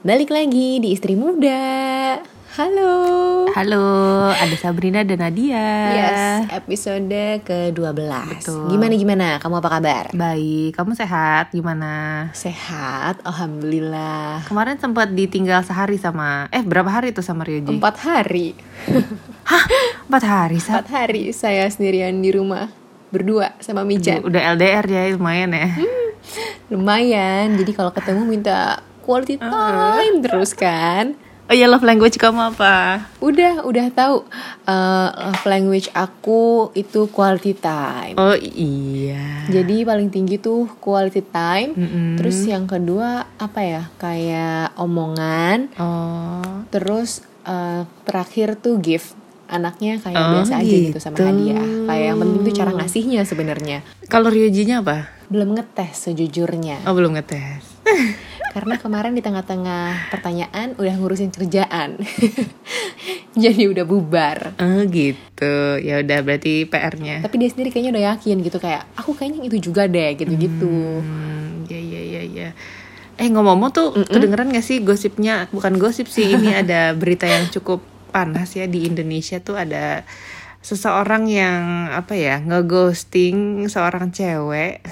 Balik 0.00 0.32
lagi 0.32 0.80
di 0.80 0.96
Istri 0.96 1.12
Muda. 1.12 1.60
Halo. 2.56 2.92
Halo, 3.52 3.84
ada 4.32 4.56
Sabrina 4.56 5.04
dan 5.04 5.20
Nadia. 5.20 5.92
Yes, 5.92 6.48
episode 6.56 7.44
ke-12. 7.44 8.08
Betul. 8.08 8.72
Gimana 8.72 8.96
gimana? 8.96 9.26
Kamu 9.44 9.60
apa 9.60 9.68
kabar? 9.68 10.08
Baik, 10.16 10.72
kamu 10.72 10.96
sehat? 10.96 11.52
Gimana? 11.52 11.92
Sehat, 12.32 13.20
alhamdulillah. 13.28 14.48
Kemarin 14.48 14.80
sempat 14.80 15.12
ditinggal 15.12 15.68
sehari 15.68 16.00
sama 16.00 16.48
eh 16.48 16.64
berapa 16.64 16.88
hari 16.88 17.12
tuh 17.12 17.20
sama 17.20 17.44
Ryoji? 17.44 17.68
Empat 17.68 18.00
hari. 18.00 18.56
Hah? 19.52 19.64
Empat 20.08 20.24
hari, 20.24 20.64
Sa? 20.64 20.80
Empat 20.80 20.96
hari 20.96 21.28
saya 21.36 21.68
sendirian 21.68 22.16
di 22.24 22.32
rumah 22.32 22.72
berdua 23.12 23.52
sama 23.60 23.84
Mijan. 23.84 24.24
Udah 24.24 24.56
LDR 24.56 24.88
ya, 24.88 25.12
lumayan 25.12 25.52
ya. 25.52 25.68
Lumayan. 26.72 27.52
Jadi 27.60 27.76
kalau 27.76 27.92
ketemu 27.92 28.24
minta 28.24 28.80
quality 29.10 29.36
time 29.36 30.22
terus 30.22 30.54
kan. 30.54 31.18
Oh 31.44 31.52
iya, 31.52 31.66
love 31.66 31.82
language 31.82 32.14
kamu 32.14 32.54
apa? 32.54 33.10
Udah, 33.18 33.66
udah 33.66 33.90
tahu 33.90 34.22
eh, 34.64 35.08
love 35.26 35.42
language 35.44 35.90
aku 35.90 36.70
itu 36.72 37.10
quality 37.10 37.58
time. 37.58 38.14
Oh 38.14 38.38
iya. 38.38 39.50
Jadi 39.50 39.82
paling 39.82 40.14
tinggi 40.14 40.38
tuh 40.38 40.70
quality 40.78 41.26
time. 41.26 41.74
Mm-mm. 41.74 42.22
Terus 42.22 42.46
yang 42.46 42.70
kedua 42.70 43.26
apa 43.34 43.60
ya? 43.60 43.82
Kayak 43.98 44.78
omongan. 44.78 45.74
Oh. 45.74 46.62
Terus 46.70 47.26
eh, 47.42 47.82
terakhir 48.06 48.54
tuh 48.54 48.78
gift. 48.78 49.18
Anaknya 49.50 49.98
kayak 49.98 50.14
Oh, 50.14 50.30
biasa 50.38 50.62
aja 50.62 50.70
gitu 50.86 51.02
sama 51.02 51.18
gitu. 51.18 51.26
hadiah. 51.26 51.66
Kayak 51.90 52.04
yang 52.06 52.18
penting 52.22 52.40
tuh 52.46 52.54
cara 52.54 52.70
ngasihnya 52.70 53.26
sebenarnya. 53.26 53.78
Kalau 54.06 54.30
Ryojinya 54.30 54.86
apa? 54.86 55.10
Belum 55.26 55.58
ngetes 55.58 56.06
sejujurnya. 56.06 56.86
Oh, 56.86 56.94
belum 56.94 57.18
ngetes. 57.18 57.66
Karena 58.50 58.74
kemarin 58.82 59.14
di 59.14 59.22
tengah-tengah 59.22 60.10
pertanyaan 60.10 60.74
udah 60.74 60.94
ngurusin 60.98 61.30
kerjaan. 61.30 62.02
Jadi 63.42 63.70
udah 63.70 63.86
bubar. 63.86 64.58
Oh 64.58 64.82
gitu. 64.90 65.78
Ya 65.78 66.02
udah 66.02 66.18
berarti 66.26 66.66
PR-nya. 66.66 67.22
Tapi 67.22 67.34
dia 67.38 67.48
sendiri 67.54 67.70
kayaknya 67.70 67.94
udah 67.94 68.04
yakin 68.14 68.36
gitu 68.42 68.58
kayak 68.58 68.90
aku 68.98 69.14
kayaknya 69.14 69.46
itu 69.46 69.70
juga 69.70 69.86
deh 69.86 70.18
gitu-gitu. 70.18 70.98
Hmm, 70.98 71.62
ya 71.70 71.78
ya 71.78 72.02
ya 72.02 72.22
ya. 72.26 72.48
Eh 73.20 73.28
ngomong-ngomong 73.30 73.70
tuh 73.70 73.88
kedengeran 74.10 74.50
gak 74.50 74.66
sih 74.66 74.82
gosipnya? 74.82 75.46
Bukan 75.54 75.78
gosip 75.78 76.10
sih, 76.10 76.34
ini 76.34 76.50
ada 76.66 76.90
berita 76.98 77.30
yang 77.30 77.46
cukup 77.54 77.84
panas 78.10 78.58
ya 78.58 78.66
di 78.66 78.90
Indonesia 78.90 79.38
tuh 79.38 79.54
ada 79.54 80.02
seseorang 80.60 81.24
yang 81.24 81.88
apa 81.88 82.12
ya 82.12 82.36
ngeghosting 82.44 83.64
seorang 83.64 84.12
cewek 84.12 84.84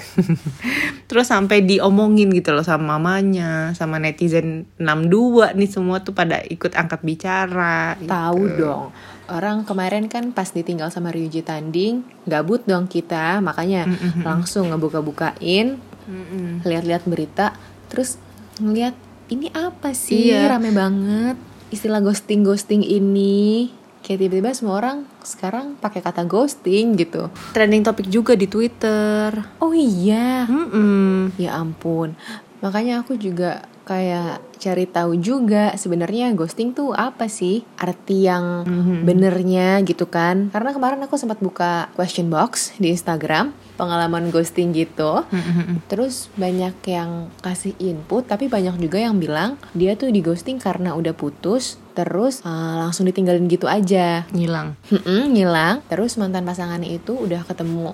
terus 1.09 1.29
sampai 1.29 1.61
diomongin 1.61 2.33
gitu 2.33 2.57
loh 2.57 2.65
sama 2.65 2.97
mamanya 2.97 3.77
sama 3.77 4.01
netizen 4.01 4.65
62 4.81 5.53
nih 5.53 5.69
semua 5.69 6.01
tuh 6.01 6.17
pada 6.17 6.41
ikut 6.41 6.73
angkat 6.73 7.05
bicara 7.05 7.93
gitu. 8.01 8.09
Tahu 8.09 8.41
dong. 8.57 8.89
Orang 9.29 9.61
kemarin 9.61 10.09
kan 10.09 10.33
pas 10.33 10.49
ditinggal 10.49 10.89
sama 10.89 11.13
Ryuji 11.13 11.45
Tanding, 11.45 12.01
gabut 12.25 12.65
dong 12.65 12.89
kita, 12.89 13.37
makanya 13.45 13.85
langsung 14.25 14.73
ngebuka-bukain, 14.73 15.77
Mm-mm. 16.09 16.65
lihat-lihat 16.65 17.05
berita, 17.05 17.53
terus 17.93 18.17
ngeliat 18.57 18.97
ini 19.29 19.53
apa 19.53 19.93
sih 19.93 20.33
Iya. 20.33 20.49
rame 20.49 20.73
banget 20.73 21.37
istilah 21.69 22.01
ghosting-ghosting 22.01 22.81
ini. 22.81 23.69
Kayak 24.09 24.25
tiba-tiba 24.25 24.57
semua 24.57 24.81
orang 24.81 24.97
sekarang 25.21 25.77
pakai 25.77 26.01
kata 26.01 26.25
ghosting 26.25 26.97
gitu. 26.97 27.29
trending 27.53 27.85
topik 27.85 28.09
juga 28.09 28.33
di 28.33 28.49
Twitter 28.49 29.29
Oh 29.61 29.69
iya, 29.69 30.49
Mm-mm. 30.49 31.37
ya 31.37 31.53
ampun. 31.53 32.17
Makanya 32.57 33.05
aku 33.05 33.13
juga 33.15 33.61
kayak 33.85 34.41
cari 34.57 34.85
tahu 34.85 35.13
juga 35.15 35.73
sebenarnya 35.73 36.33
ghosting 36.33 36.73
tuh 36.73 36.89
apa 36.89 37.25
sih? 37.25 37.61
Arti 37.77 38.25
yang 38.25 38.65
Mhm. 38.65 39.01
benernya 39.01 39.77
gitu 39.81 40.05
kan. 40.05 40.49
Karena 40.49 40.73
kemarin 40.73 41.01
aku 41.01 41.13
sempat 41.13 41.37
buka 41.37 41.93
question 41.93 42.29
box 42.29 42.73
di 42.77 42.89
Instagram, 42.89 43.49
pengalaman 43.77 44.29
ghosting 44.29 44.73
gitu. 44.73 45.21
Mm-mm. 45.23 45.85
Terus 45.85 46.33
banyak 46.33 46.81
yang 46.83 47.29
kasih 47.39 47.77
input, 47.77 48.25
tapi 48.25 48.45
banyak 48.45 48.77
juga 48.77 48.97
yang 48.97 49.17
bilang 49.17 49.57
dia 49.71 49.93
tuh 49.93 50.09
di 50.09 50.19
ghosting 50.19 50.57
karena 50.57 50.93
udah 50.93 51.13
putus, 51.13 51.77
terus 51.99 52.39
uh, 52.47 52.79
langsung 52.79 53.03
ditinggalin 53.03 53.43
gitu 53.51 53.67
aja. 53.67 54.23
ngilang 54.31 54.79
Mm-mm, 54.87 55.35
ngilang 55.35 55.83
terus 55.91 56.15
mantan 56.15 56.47
pasangannya 56.47 56.95
itu 56.95 57.11
udah 57.11 57.43
ketemu 57.43 57.91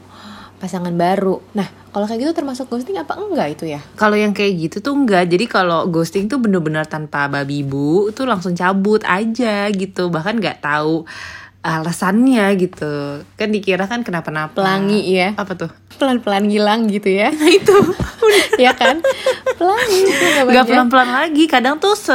pasangan 0.62 0.94
baru 0.94 1.42
nah 1.58 1.68
kalau 1.90 2.06
kayak 2.06 2.28
gitu 2.28 2.34
termasuk 2.36 2.68
ghosting 2.68 3.00
apa 3.00 3.18
enggak 3.18 3.56
itu 3.56 3.66
ya 3.72 3.82
Kalau 3.96 4.20
yang 4.20 4.36
kayak 4.36 4.68
gitu 4.68 4.84
tuh 4.84 4.92
enggak. 4.92 5.32
Jadi 5.32 5.48
kalau 5.48 5.88
ghosting 5.88 6.28
tuh 6.28 6.44
bener-bener 6.44 6.84
tanpa 6.84 7.32
babi 7.32 7.64
bu, 7.64 8.12
tuh 8.12 8.28
langsung 8.28 8.52
cabut 8.52 9.00
aja 9.08 9.72
gitu. 9.72 10.12
Bahkan 10.12 10.44
nggak 10.44 10.60
tahu 10.60 11.08
alasannya 11.66 12.46
gitu. 12.56 12.94
Kan 13.34 13.50
dikira 13.50 13.84
kan 13.84 14.02
kenapa-napa. 14.02 14.54
pelangi 14.54 15.02
ya 15.10 15.34
Apa 15.34 15.58
tuh? 15.58 15.72
pelan-pelan 15.96 16.44
ngilang 16.46 16.92
gitu 16.92 17.08
ya 17.08 17.32
Nah 17.32 17.48
itu 17.48 17.72
ya 18.68 18.76
kan 18.76 19.00
pelangi 19.56 20.02
nggak 20.46 20.66
pelan-pelan 20.66 21.10
lagi. 21.10 21.48
Kadang 21.48 21.80
tuh 21.80 21.96
se 21.96 22.14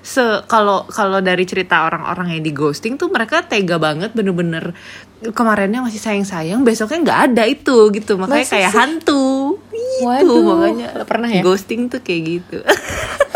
se 0.00 0.20
kalau 0.44 0.84
kalau 0.86 1.18
dari 1.18 1.44
cerita 1.44 1.82
orang-orang 1.82 2.34
yang 2.34 2.42
di 2.42 2.50
ghosting 2.50 2.94
tuh 2.94 3.08
mereka 3.08 3.40
tega 3.40 3.78
banget 3.78 4.12
bener-bener 4.12 4.74
kemarinnya 5.20 5.84
masih 5.84 6.00
sayang-sayang, 6.00 6.64
besoknya 6.64 6.98
nggak 7.02 7.20
ada 7.30 7.44
itu 7.44 7.92
gitu. 7.92 8.16
Makanya 8.16 8.40
Masa 8.40 8.52
kayak 8.52 8.70
sih? 8.72 8.76
hantu. 8.76 9.26
Itu 9.70 10.00
Waduh, 10.02 10.42
makanya 10.50 10.88
pernah 11.04 11.28
ya? 11.28 11.42
ghosting 11.44 11.86
tuh 11.86 12.00
kayak 12.00 12.22
gitu. 12.40 12.58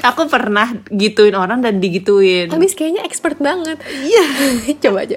Aku 0.00 0.26
pernah 0.32 0.72
gituin 0.88 1.36
orang 1.36 1.60
dan 1.60 1.76
digituin. 1.78 2.48
Habis 2.48 2.72
kayaknya 2.72 3.04
expert 3.04 3.36
banget. 3.36 3.76
Iya. 3.84 4.24
coba 4.88 5.04
aja. 5.04 5.16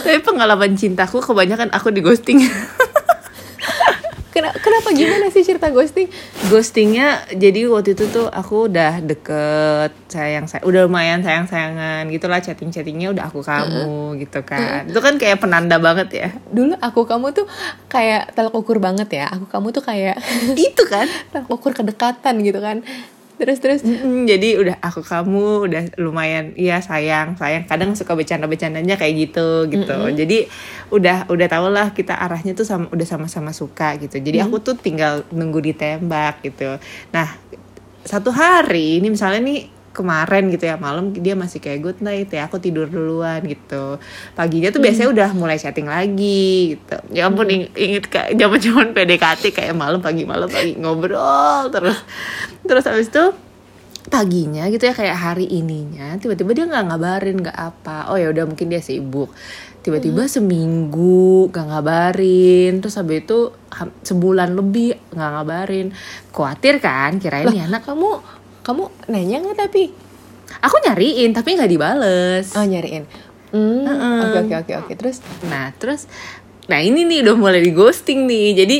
Tapi 0.00 0.18
pengalaman 0.24 0.72
cintaku 0.76 1.20
kebanyakan 1.20 1.68
aku 1.72 1.92
di 1.92 2.00
ghosting. 2.00 2.40
kenapa, 4.34 4.58
kenapa? 4.58 4.88
Gimana 4.90 5.30
sih 5.30 5.46
cerita 5.46 5.70
ghosting? 5.70 6.10
Ghostingnya 6.50 7.22
jadi 7.36 7.70
waktu 7.70 7.94
itu 7.94 8.10
tuh 8.10 8.26
aku 8.26 8.66
udah 8.66 8.98
deket 9.04 9.94
sayang 10.10 10.50
saya 10.50 10.66
udah 10.66 10.90
lumayan 10.90 11.22
sayang 11.22 11.46
sayangan 11.46 12.10
gitulah 12.10 12.42
chatting 12.42 12.74
chattingnya 12.74 13.14
udah 13.14 13.30
aku 13.30 13.46
kamu 13.46 14.18
gitu 14.26 14.40
kan. 14.42 14.90
Itu 14.90 14.98
kan 14.98 15.20
kayak 15.20 15.38
penanda 15.38 15.78
banget 15.78 16.08
ya. 16.10 16.28
Dulu 16.50 16.74
aku 16.82 17.06
kamu 17.06 17.30
tuh 17.30 17.46
kayak 17.86 18.34
telak 18.34 18.52
ukur 18.52 18.82
banget 18.82 19.08
ya. 19.14 19.30
Aku 19.30 19.46
kamu 19.46 19.70
tuh 19.70 19.84
kayak 19.86 20.18
itu 20.58 20.82
kan? 20.90 21.06
telak 21.32 21.48
ukur 21.48 21.70
kedekatan 21.70 22.42
gitu 22.42 22.58
kan 22.58 22.82
terus 23.38 23.58
terus? 23.58 23.80
Mm, 23.82 24.26
jadi 24.30 24.48
udah 24.62 24.76
aku 24.78 25.02
kamu 25.02 25.66
udah 25.66 25.82
lumayan 25.98 26.54
iya 26.54 26.78
sayang 26.78 27.34
sayang. 27.34 27.66
Kadang 27.66 27.92
suka 27.98 28.14
bercanda 28.14 28.46
bercandanya 28.46 28.94
kayak 28.94 29.14
gitu 29.30 29.66
gitu. 29.68 29.98
Jadi 30.14 30.46
udah 30.94 31.26
udah 31.26 31.46
tau 31.50 31.68
lah 31.68 31.90
kita 31.90 32.14
arahnya 32.14 32.54
tuh 32.54 32.66
sama 32.66 32.86
udah 32.94 33.06
sama-sama 33.06 33.50
suka 33.50 33.98
gitu. 33.98 34.22
Jadi 34.22 34.38
aku 34.38 34.62
tuh 34.62 34.78
tinggal 34.78 35.26
nunggu 35.34 35.60
ditembak 35.60 36.42
gitu. 36.46 36.78
Nah 37.10 37.28
satu 38.04 38.30
hari 38.30 39.00
ini 39.00 39.08
misalnya 39.08 39.40
nih 39.40 39.60
kemarin 39.94 40.50
gitu 40.50 40.66
ya 40.66 40.74
malam 40.74 41.14
dia 41.14 41.38
masih 41.38 41.62
kayak 41.62 41.80
good 41.80 41.98
night 42.02 42.26
ya 42.28 42.50
aku 42.50 42.58
tidur 42.58 42.90
duluan 42.90 43.46
gitu. 43.46 44.02
Paginya 44.34 44.74
tuh 44.74 44.82
biasanya 44.82 45.08
udah 45.14 45.28
mulai 45.38 45.54
chatting 45.54 45.86
lagi 45.86 46.74
gitu. 46.74 46.96
Ya 47.14 47.30
ampun 47.30 47.46
ing- 47.46 47.70
inget 47.78 48.10
kayak 48.10 48.34
zaman 48.34 48.58
zaman 48.58 48.88
PDKT 48.90 49.54
kayak 49.54 49.74
malam 49.78 50.02
pagi 50.02 50.26
malam 50.26 50.50
pagi 50.50 50.74
ngobrol 50.74 51.70
terus. 51.70 52.02
Terus 52.66 52.84
habis 52.84 53.08
itu 53.08 53.24
paginya 54.04 54.68
gitu 54.68 54.84
ya 54.84 54.92
kayak 54.92 55.16
hari 55.16 55.48
ininya 55.48 56.20
tiba-tiba 56.20 56.52
dia 56.52 56.66
nggak 56.68 56.84
ngabarin 56.90 57.36
nggak 57.40 57.56
apa. 57.56 58.10
Oh 58.10 58.18
ya 58.18 58.34
udah 58.34 58.50
mungkin 58.50 58.68
dia 58.74 58.82
sibuk. 58.82 59.30
Tiba-tiba 59.84 60.24
seminggu 60.26 61.52
nggak 61.54 61.66
ngabarin 61.70 62.82
terus 62.82 62.98
habis 62.98 63.22
itu 63.22 63.54
sebulan 64.02 64.58
lebih 64.58 64.98
nggak 65.14 65.30
ngabarin. 65.38 65.86
Khawatir 66.34 66.82
kan 66.82 67.22
kirain 67.22 67.46
nih 67.46 67.64
anak 67.64 67.86
kamu 67.86 68.42
kamu 68.64 68.88
nanya 69.12 69.36
nggak 69.44 69.58
tapi? 69.60 69.92
Aku 70.64 70.76
nyariin 70.88 71.36
tapi 71.36 71.60
nggak 71.60 71.70
dibales. 71.70 72.56
Oh 72.56 72.64
nyariin. 72.64 73.04
Hmm 73.52 73.86
oke 74.24 74.48
oke 74.48 74.54
oke 74.64 74.72
oke. 74.82 74.92
Terus? 74.96 75.20
Nah 75.46 75.70
terus 75.76 76.08
nah 76.64 76.80
ini 76.80 77.04
nih 77.04 77.28
udah 77.28 77.36
mulai 77.36 77.60
di 77.60 77.76
ghosting 77.76 78.24
nih. 78.24 78.64
Jadi 78.64 78.78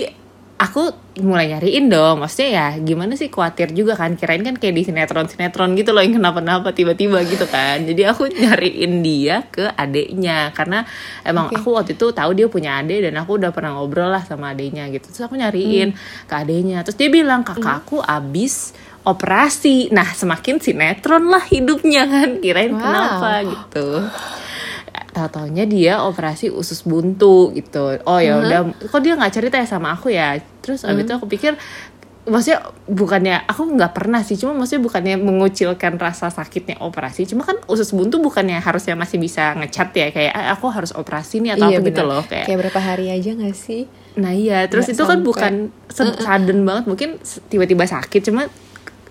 aku 0.57 0.89
mulai 1.21 1.53
nyariin 1.53 1.93
dong. 1.93 2.25
Maksudnya 2.25 2.49
ya 2.49 2.67
gimana 2.81 3.15
sih 3.15 3.29
khawatir 3.29 3.71
juga 3.77 3.95
kan? 3.95 4.17
Kirain 4.17 4.41
kan 4.41 4.57
kayak 4.57 4.75
di 4.75 4.83
sinetron 4.89 5.29
sinetron 5.29 5.77
gitu 5.77 5.93
loh 5.93 6.01
yang 6.01 6.17
kenapa-napa 6.17 6.73
tiba-tiba 6.73 7.21
gitu 7.29 7.45
kan. 7.45 7.85
Jadi 7.85 8.03
aku 8.09 8.33
nyariin 8.43 9.05
dia 9.05 9.45
ke 9.47 9.69
adeknya. 9.77 10.51
Karena 10.57 10.83
emang 11.23 11.53
Oke. 11.53 11.61
aku 11.61 11.69
waktu 11.77 11.93
itu 11.95 12.11
tahu 12.11 12.31
dia 12.33 12.49
punya 12.49 12.81
adek 12.81 13.11
dan 13.11 13.15
aku 13.21 13.37
udah 13.37 13.53
pernah 13.53 13.77
ngobrol 13.77 14.09
lah 14.09 14.25
sama 14.25 14.57
adeknya 14.57 14.89
gitu. 14.89 15.13
Terus 15.13 15.29
aku 15.29 15.37
nyariin 15.37 15.93
ke 16.25 16.35
adeknya. 16.35 16.81
Terus 16.83 16.97
dia 16.97 17.11
bilang 17.13 17.45
kakakku 17.45 18.01
abis 18.01 18.73
operasi. 19.05 19.89
Nah 19.89 20.09
semakin 20.09 20.59
sinetron 20.59 21.29
lah 21.29 21.45
hidupnya 21.45 22.05
kan 22.05 22.41
kirain 22.41 22.73
Wow. 22.73 22.81
kenapa 22.81 23.31
gitu. 23.45 23.87
Tahu 25.15 25.29
taunya 25.31 25.63
dia 25.65 26.03
operasi 26.03 26.51
usus 26.51 26.83
buntu 26.83 27.53
gitu. 27.53 28.03
Oh 28.03 28.19
ya 28.19 28.41
udah 28.41 28.61
kok 28.83 28.99
dia 28.99 29.15
nggak 29.15 29.31
cerita 29.33 29.57
ya 29.57 29.67
sama 29.67 29.93
aku 29.93 30.11
ya? 30.11 30.35
Terus 30.59 30.83
abis 30.83 31.05
itu 31.05 31.13
aku 31.13 31.27
pikir 31.27 31.55
maksudnya 32.25 32.57
bukannya 32.89 33.45
aku 33.45 33.77
nggak 33.77 33.93
pernah 33.93 34.25
sih 34.25 34.33
cuma 34.35 34.57
maksudnya 34.57 34.81
bukannya 34.81 35.21
mengucilkan 35.21 36.01
rasa 36.01 36.33
sakitnya 36.33 36.81
operasi 36.81 37.29
cuma 37.29 37.45
kan 37.45 37.61
usus 37.69 37.93
buntu 37.93 38.17
bukannya 38.17 38.57
harusnya 38.57 38.97
masih 38.97 39.21
bisa 39.21 39.53
ngecat 39.53 39.93
ya 39.93 40.09
kayak 40.09 40.33
"Ah, 40.33 40.57
aku 40.57 40.73
harus 40.73 40.97
operasi 40.97 41.45
nih 41.45 41.53
atau 41.53 41.69
Iya, 41.69 41.79
apa 41.79 41.85
gitu 41.85 42.01
loh 42.03 42.25
kayak 42.25 42.49
kayak 42.49 42.59
berapa 42.65 42.81
hari 42.81 43.13
aja 43.13 43.37
gak 43.37 43.53
sih? 43.53 43.85
Nah 44.17 44.33
iya, 44.33 44.65
terus 44.65 44.89
Nggak 44.89 44.97
itu 44.97 45.03
kan 45.05 45.11
sampai. 45.13 45.29
bukan 45.29 45.53
se- 45.87 46.17
sudden 46.17 46.59
banget, 46.65 46.85
mungkin 46.87 47.09
tiba-tiba 47.45 47.85
sakit, 47.85 48.21
cuma 48.25 48.49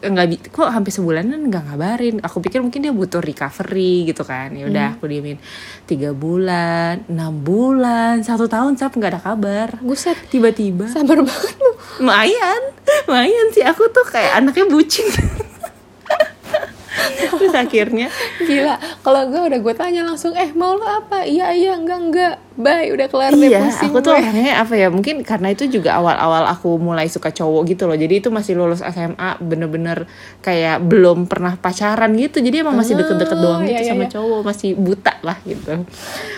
nggak 0.03 0.51
kok 0.51 0.67
hampir 0.67 0.91
sebulanan 0.91 1.47
nggak 1.47 1.63
ngabarin. 1.71 2.15
Aku 2.19 2.43
pikir 2.43 2.59
mungkin 2.59 2.83
dia 2.83 2.91
butuh 2.91 3.23
recovery 3.23 4.11
gitu 4.11 4.27
kan. 4.27 4.51
Ya 4.51 4.67
udah 4.67 4.99
aku 4.99 5.07
diemin 5.07 5.39
tiga 5.87 6.11
bulan, 6.11 7.07
enam 7.07 7.39
bulan, 7.39 8.19
satu 8.21 8.51
tahun 8.51 8.75
sap 8.75 8.93
nggak 8.99 9.11
ada 9.15 9.21
kabar. 9.23 9.69
buset 9.79 10.19
Tiba-tiba, 10.27 10.91
sabar 10.91 11.23
banget 11.23 11.55
lu 11.59 11.71
lumayan, 12.03 12.61
lumayan 13.07 13.47
sih 13.55 13.63
aku 13.63 13.87
tuh 13.89 14.05
kayak 14.05 14.43
anaknya 14.43 14.65
bucin. 14.67 15.07
terus 17.33 17.55
akhirnya 17.57 18.07
Gila, 18.39 18.77
kalau 19.03 19.27
gue 19.27 19.41
udah 19.51 19.59
gue 19.59 19.73
tanya 19.75 20.07
langsung, 20.07 20.31
eh 20.31 20.55
mau 20.55 20.79
lo 20.79 20.87
apa? 20.87 21.27
Iya 21.27 21.51
iya 21.51 21.75
enggak 21.75 21.99
enggak, 21.99 22.35
bye 22.55 22.87
udah 22.95 23.07
kelar 23.11 23.35
deh 23.35 23.51
Iya, 23.51 23.67
pusing 23.67 23.91
aku 23.91 23.99
tuh 23.99 24.15
gue. 24.15 24.23
orangnya 24.23 24.53
apa 24.63 24.73
ya? 24.79 24.87
Mungkin 24.87 25.27
karena 25.27 25.51
itu 25.51 25.67
juga 25.67 25.99
awal-awal 25.99 26.47
aku 26.47 26.79
mulai 26.79 27.11
suka 27.11 27.27
cowok 27.35 27.67
gitu 27.67 27.83
loh. 27.83 27.99
Jadi 27.99 28.23
itu 28.23 28.31
masih 28.31 28.55
lulus 28.55 28.79
SMA, 28.79 29.43
bener-bener 29.43 30.07
kayak 30.39 30.79
belum 30.87 31.27
pernah 31.27 31.59
pacaran 31.59 32.15
gitu. 32.15 32.39
Jadi 32.39 32.63
emang 32.63 32.79
masih 32.79 32.95
deket-deket 32.95 33.37
doang 33.43 33.67
iya, 33.67 33.75
gitu 33.75 33.81
iya, 33.83 33.91
sama 33.91 34.05
iya. 34.07 34.11
cowok, 34.15 34.39
masih 34.47 34.69
buta 34.79 35.13
lah 35.19 35.37
gitu 35.43 35.73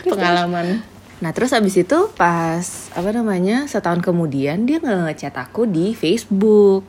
pengalaman. 0.10 0.95
Nah 1.26 1.34
terus 1.34 1.58
abis 1.58 1.82
itu 1.82 2.14
pas 2.14 2.62
apa 2.94 3.10
namanya 3.10 3.66
setahun 3.66 4.06
kemudian 4.06 4.70
dia 4.70 4.78
ngechat 4.78 5.34
aku 5.34 5.66
di 5.66 5.98
Facebook, 5.98 6.86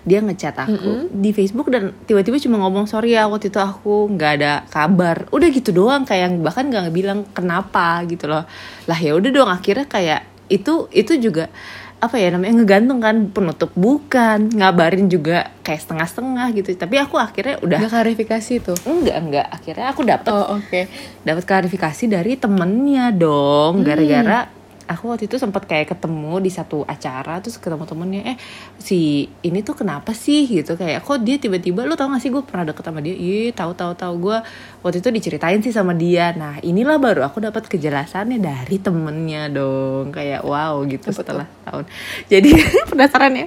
dia 0.00 0.24
ngechat 0.24 0.56
aku 0.56 1.12
di 1.12 1.36
Facebook 1.36 1.68
dan 1.68 1.92
tiba-tiba 2.08 2.40
cuma 2.40 2.56
ngomong 2.64 2.88
sorry 2.88 3.12
ya 3.12 3.28
waktu 3.28 3.52
itu 3.52 3.60
aku 3.60 4.08
nggak 4.16 4.32
ada 4.40 4.64
kabar, 4.72 5.28
udah 5.28 5.48
gitu 5.52 5.76
doang 5.76 6.08
kayak 6.08 6.40
bahkan 6.40 6.72
nggak 6.72 6.88
bilang 6.88 7.28
kenapa 7.36 8.00
gitu 8.08 8.24
loh. 8.32 8.48
Lah 8.88 8.96
ya 8.96 9.12
udah 9.12 9.28
dong 9.28 9.52
akhirnya 9.52 9.84
kayak 9.84 10.24
itu 10.48 10.88
itu 10.96 11.12
juga 11.20 11.52
apa 11.96 12.16
ya 12.16 12.28
namanya 12.28 12.60
ngegantung 12.60 13.00
kan 13.00 13.16
penutup 13.28 13.72
bukan 13.72 14.52
ngabarin 14.52 15.08
juga 15.08 15.48
kayak 15.60 15.80
setengah-setengah 15.80 16.46
gitu 16.52 16.68
tapi 16.76 16.96
aku 16.96 17.16
akhirnya 17.16 17.56
udah 17.60 17.78
Udah 17.80 17.90
klarifikasi 17.90 18.54
tuh. 18.60 18.76
enggak 18.84 19.16
enggak 19.16 19.46
akhirnya 19.48 19.86
aku 19.90 20.00
dapet 20.02 20.28
Oh 20.28 20.60
oke. 20.60 20.80
dapat 21.24 21.44
klarifikasi 21.44 22.04
dari 22.06 22.36
temennya 22.36 23.10
dong 23.10 23.80
gara-gara 23.80 24.52
aku 24.86 25.10
waktu 25.10 25.26
itu 25.26 25.36
sempat 25.36 25.66
kayak 25.66 25.94
ketemu 25.94 26.38
di 26.38 26.50
satu 26.50 26.86
acara 26.86 27.42
terus 27.42 27.58
ketemu 27.58 27.84
temennya 27.86 28.22
eh 28.34 28.36
si 28.78 29.26
ini 29.42 29.60
tuh 29.62 29.74
kenapa 29.74 30.14
sih 30.14 30.46
gitu 30.46 30.78
kayak 30.78 31.02
kok 31.02 31.22
dia 31.22 31.36
tiba-tiba 31.38 31.82
lo 31.86 31.98
tau 31.98 32.10
gak 32.10 32.22
sih 32.22 32.30
gue 32.30 32.42
pernah 32.42 32.70
deket 32.70 32.86
sama 32.86 33.02
dia 33.02 33.14
iya 33.14 33.50
tahu 33.50 33.74
tahu 33.74 33.92
tahu 33.98 34.14
gue 34.30 34.38
waktu 34.86 34.98
itu 35.02 35.08
diceritain 35.10 35.60
sih 35.62 35.74
sama 35.74 35.92
dia 35.92 36.32
nah 36.34 36.58
inilah 36.62 36.98
baru 36.98 37.26
aku 37.26 37.42
dapat 37.42 37.66
kejelasannya 37.66 38.38
dari 38.38 38.76
temennya 38.78 39.50
dong 39.50 40.14
kayak 40.14 40.46
wow 40.46 40.78
gitu 40.86 41.10
tuh? 41.10 41.22
setelah 41.22 41.46
tahun 41.66 41.84
jadi 42.30 42.50
penasaran 42.90 43.34
ya 43.34 43.46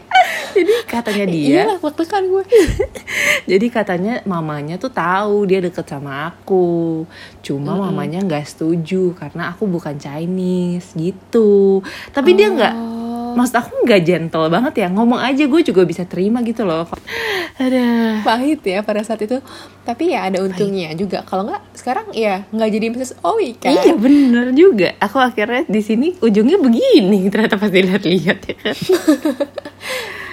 jadi 0.54 0.74
katanya 0.86 1.26
dia 1.30 1.48
Iya 1.50 1.64
lah, 1.76 1.78
kan 1.82 2.24
gue. 2.26 2.44
jadi 3.52 3.66
katanya 3.70 4.14
mamanya 4.26 4.76
tuh 4.82 4.92
tahu 4.92 5.46
dia 5.46 5.60
deket 5.62 5.86
sama 5.86 6.34
aku. 6.34 7.06
Cuma 7.46 7.78
mamanya 7.78 8.22
nggak 8.26 8.46
setuju 8.46 9.14
karena 9.18 9.54
aku 9.54 9.70
bukan 9.70 9.96
Chinese 9.98 10.94
gitu. 10.98 11.29
Tapi 12.12 12.34
dia 12.34 12.50
nggak 12.50 12.76
Oh. 13.30 13.38
maksud 13.38 13.62
aku 13.62 13.86
nggak 13.86 14.02
gentle 14.02 14.50
banget 14.50 14.74
ya. 14.82 14.88
Ngomong 14.90 15.22
aja 15.22 15.46
gue 15.46 15.62
juga 15.62 15.86
bisa 15.86 16.02
terima 16.02 16.42
gitu 16.42 16.66
loh. 16.66 16.90
Ada. 17.62 18.26
Pahit 18.26 18.66
ya 18.66 18.82
pada 18.82 19.06
saat 19.06 19.22
itu. 19.22 19.38
Tapi 19.86 20.18
ya 20.18 20.26
ada 20.26 20.42
untungnya 20.42 20.90
juga. 20.98 21.22
Kalau 21.22 21.46
nggak 21.46 21.62
sekarang 21.78 22.10
ya 22.10 22.50
nggak 22.50 22.70
jadi 22.74 22.86
Mrs. 22.90 23.22
Owi 23.22 23.54
kan. 23.62 23.70
Iya 23.70 23.94
bener 23.94 24.50
juga. 24.58 24.98
Aku 24.98 25.22
akhirnya 25.22 25.62
di 25.70 25.82
sini 25.86 26.18
ujungnya 26.18 26.58
begini 26.58 27.28
ternyata 27.32 27.62
pas 27.62 27.70
dilihat-lihat 27.70 28.38
ya 28.50 28.56
kan. 28.58 28.76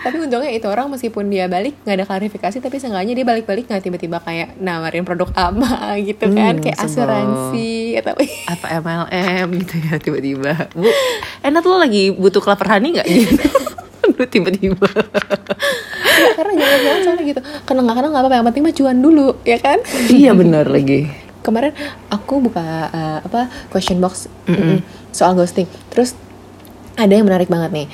Tapi 0.03 0.17
untungnya 0.19 0.51
itu 0.51 0.67
orang 0.67 0.87
meskipun 0.89 1.27
dia 1.27 1.47
balik 1.47 1.75
nggak 1.83 1.97
ada 1.97 2.05
klarifikasi 2.05 2.57
tapi 2.59 2.77
seenggaknya 2.77 3.15
dia 3.15 3.27
balik-balik 3.27 3.67
nggak 3.67 3.83
tiba-tiba 3.83 4.19
kayak 4.19 4.55
nawarin 4.57 5.03
produk 5.03 5.31
apa 5.33 5.69
gitu 6.09 6.27
kan 6.31 6.57
Hmm, 6.57 6.63
kayak 6.63 6.79
asuransi 6.79 7.73
atau 7.99 8.15
Apa 8.53 8.67
MLM 8.79 9.47
gitu 9.63 9.75
ya 9.83 9.95
tiba-tiba. 9.97 10.53
Bu, 10.73 10.87
enak 11.41 11.63
lo 11.63 11.77
lagi 11.77 12.11
butuh 12.11 12.39
kelapar 12.39 12.77
honey 12.77 12.95
nggak 12.95 13.07
gitu? 13.15 13.35
Lu 14.07 14.25
tiba-tiba. 14.25 14.87
karena 16.17 16.53
jangan-jangan 16.55 17.01
soalnya 17.03 17.25
gitu 17.27 17.41
kena 17.65 17.81
nggak 17.83 17.97
kena 17.97 18.09
nggak 18.09 18.23
apa-apa 18.23 18.37
yang 18.37 18.47
penting 18.47 18.63
mah 18.65 18.75
cuan 18.75 18.99
dulu 18.99 19.27
ya 19.43 19.59
kan 19.61 19.79
iya 20.09 20.33
bener 20.33 20.65
lagi. 20.65 21.13
kemarin 21.43 21.77
aku 22.09 22.41
buka 22.41 22.65
uh, 22.89 23.19
apa 23.21 23.53
question 23.69 24.01
box 24.01 24.25
mm, 24.49 24.81
soal 25.13 25.37
ghosting 25.37 25.69
terus 25.89 26.17
ada 26.97 27.13
yang 27.13 27.29
menarik 27.29 27.47
banget 27.47 27.71
nih 27.75 27.87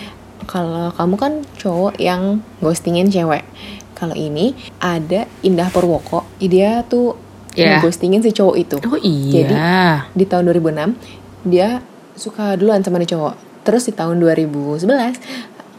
kalau 0.47 0.91
kamu 0.94 1.15
kan 1.19 1.33
cowok 1.59 1.99
yang 1.99 2.43
ghostingin 2.59 3.09
cewek 3.09 3.47
kalau 3.94 4.17
ini 4.19 4.56
ada 4.83 5.31
Indah 5.47 5.71
Purwoko 5.71 6.27
dia 6.43 6.83
tuh 6.87 7.19
Iya. 7.53 7.85
ghostingin 7.85 8.25
si 8.25 8.33
cowok 8.33 8.56
itu 8.56 8.77
Oh 8.89 8.97
iya. 9.05 9.44
Jadi, 9.44 9.55
di 10.17 10.25
tahun 10.25 10.49
2006 10.56 10.97
dia 11.44 11.85
suka 12.17 12.56
duluan 12.56 12.81
sama 12.81 12.97
nih 12.97 13.12
cowok 13.12 13.35
terus 13.62 13.87
di 13.87 13.93
tahun 13.93 14.19
2011 14.25 14.89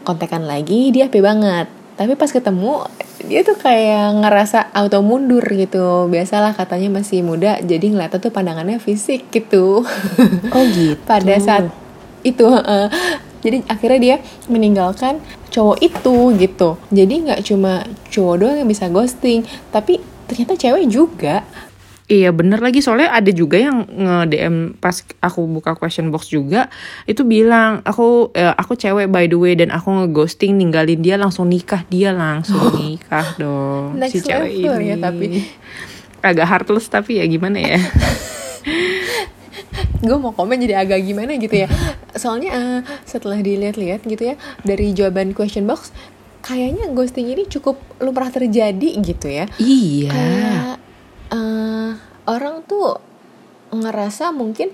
kontekan 0.05 0.45
lagi 0.45 0.91
dia 0.93 1.07
happy 1.07 1.17
banget 1.23 1.67
tapi 1.93 2.17
pas 2.17 2.29
ketemu 2.29 2.83
dia 3.23 3.45
tuh 3.45 3.55
kayak 3.55 4.19
ngerasa 4.19 4.73
auto 4.75 4.99
mundur 5.05 5.45
gitu 5.45 6.09
biasalah 6.09 6.57
katanya 6.57 6.89
masih 6.99 7.23
muda 7.23 7.61
jadi 7.63 7.85
ngeliatnya 7.93 8.19
tuh 8.19 8.33
pandangannya 8.33 8.81
fisik 8.81 9.29
gitu 9.31 9.85
oh 10.51 10.63
gitu. 10.73 10.99
pada 11.09 11.35
saat 11.39 11.69
itu. 12.23 12.47
Jadi 13.43 13.59
akhirnya 13.67 13.99
dia 13.99 14.15
meninggalkan 14.47 15.19
cowok 15.51 15.77
itu 15.83 16.15
gitu. 16.39 16.79
Jadi 16.89 17.13
nggak 17.27 17.41
cuma 17.43 17.83
cowok 18.07 18.35
doang 18.39 18.57
yang 18.63 18.69
bisa 18.71 18.87
ghosting 18.87 19.43
tapi 19.75 19.99
ternyata 20.31 20.55
cewek 20.55 20.87
juga. 20.87 21.43
Iya 22.07 22.31
bener 22.31 22.63
lagi. 22.63 22.79
Soalnya 22.79 23.11
ada 23.11 23.31
juga 23.31 23.59
yang 23.59 23.83
nge 23.83 24.17
DM 24.31 24.55
pas 24.79 24.95
aku 25.19 25.43
buka 25.47 25.75
question 25.75 26.07
box 26.07 26.31
juga 26.31 26.71
itu 27.03 27.23
bilang 27.27 27.83
aku 27.83 28.31
eh, 28.35 28.55
aku 28.55 28.79
cewek 28.79 29.11
by 29.11 29.27
the 29.27 29.35
way 29.35 29.55
dan 29.59 29.71
aku 29.75 29.91
ngeghosting 29.91 30.55
ninggalin 30.55 31.03
dia 31.03 31.19
langsung 31.19 31.51
nikah. 31.51 31.83
Dia 31.91 32.15
langsung 32.15 32.79
nikah 32.79 33.35
dong 33.35 33.99
Next 33.99 34.23
si 34.23 34.23
cewek 34.23 34.51
level 34.63 34.79
ini. 34.79 34.87
ya, 34.87 34.95
tapi. 34.99 35.25
agak 36.23 36.47
heartless 36.47 36.87
tapi 36.87 37.19
ya 37.19 37.27
gimana 37.27 37.59
ya 37.59 37.83
gue 40.03 40.17
mau 40.19 40.35
komen 40.35 40.59
jadi 40.59 40.83
agak 40.83 40.99
gimana 41.07 41.39
gitu 41.39 41.63
ya. 41.63 41.67
Soalnya 42.21 42.51
eh, 42.51 42.79
setelah 43.07 43.39
dilihat-lihat 43.39 44.03
gitu 44.03 44.35
ya 44.35 44.35
dari 44.67 44.91
jawaban 44.91 45.31
question 45.31 45.63
box 45.63 45.95
kayaknya 46.43 46.91
ghosting 46.91 47.31
ini 47.31 47.47
cukup 47.47 47.79
lumrah 48.03 48.27
terjadi 48.27 48.99
gitu 48.99 49.31
ya. 49.31 49.47
Iya. 49.57 50.11
Kayak 50.11 50.75
eh, 51.31 51.89
orang 52.27 52.67
tuh 52.67 52.99
ngerasa 53.73 54.35
mungkin 54.35 54.69